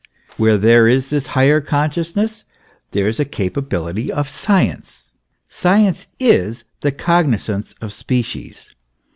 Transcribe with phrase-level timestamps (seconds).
[0.35, 2.43] Where there is this higher consciousness
[2.89, 5.11] there is a capability of science.
[5.47, 8.71] Science is the cognizance of species.